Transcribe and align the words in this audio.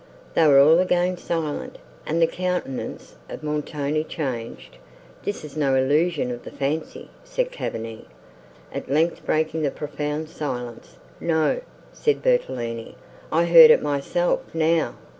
They 0.33 0.47
were 0.47 0.59
all 0.59 0.79
again 0.79 1.15
silent, 1.17 1.77
and 2.07 2.19
the 2.19 2.25
countenance 2.25 3.17
of 3.29 3.43
Montoni 3.43 4.03
changed. 4.03 4.79
"This 5.23 5.45
is 5.45 5.55
no 5.55 5.75
illusion 5.75 6.31
of 6.31 6.43
the 6.43 6.49
fancy," 6.49 7.11
said 7.23 7.51
Cavigni, 7.51 8.05
at 8.73 8.89
length 8.89 9.23
breaking 9.27 9.61
the 9.61 9.69
profound 9.69 10.27
silence.—"No," 10.29 11.61
said 11.93 12.23
Bertolini; 12.23 12.95
"I 13.31 13.45
heard 13.45 13.69
it 13.69 13.83
myself, 13.83 14.39
now. 14.55 14.95